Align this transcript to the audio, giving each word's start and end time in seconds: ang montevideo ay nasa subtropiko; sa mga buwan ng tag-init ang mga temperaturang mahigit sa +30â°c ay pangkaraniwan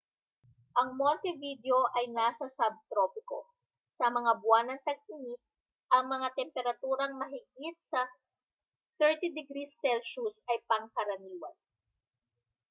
ang 0.81 0.89
montevideo 1.01 1.79
ay 1.97 2.05
nasa 2.17 2.45
subtropiko; 2.57 3.39
sa 4.01 4.05
mga 4.17 4.31
buwan 4.41 4.67
ng 4.73 4.81
tag-init 4.87 5.37
ang 5.95 6.05
mga 6.13 6.27
temperaturang 6.41 7.13
mahigit 7.21 7.75
sa 7.89 8.01
+30â°c 8.97 9.77
ay 10.51 10.57
pangkaraniwan 10.69 11.53